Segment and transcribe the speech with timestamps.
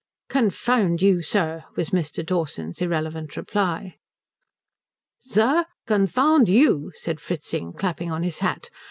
[0.29, 2.25] "Confound you, sir," was Mr.
[2.25, 3.97] Dawson's irrelevant reply.
[5.19, 8.71] "Sir, confound you," said Fritzing, clapping on his hat.